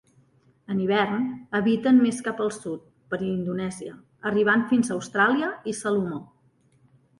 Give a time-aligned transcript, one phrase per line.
[0.75, 1.27] En hivern
[1.59, 3.93] habiten més cap al sud, per Indonèsia,
[4.33, 6.23] arribant fins a Austràlia i Salomó.